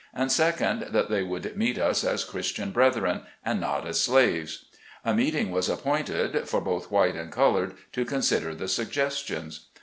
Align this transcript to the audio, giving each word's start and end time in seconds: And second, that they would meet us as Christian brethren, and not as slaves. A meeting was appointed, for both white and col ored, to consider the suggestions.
And 0.15 0.31
second, 0.31 0.87
that 0.93 1.11
they 1.11 1.21
would 1.21 1.55
meet 1.55 1.77
us 1.77 2.03
as 2.03 2.25
Christian 2.25 2.71
brethren, 2.71 3.21
and 3.45 3.61
not 3.61 3.85
as 3.85 4.01
slaves. 4.01 4.65
A 5.05 5.13
meeting 5.13 5.51
was 5.51 5.69
appointed, 5.69 6.49
for 6.49 6.59
both 6.59 6.89
white 6.89 7.13
and 7.15 7.31
col 7.31 7.53
ored, 7.53 7.75
to 7.91 8.03
consider 8.03 8.55
the 8.55 8.67
suggestions. 8.67 9.67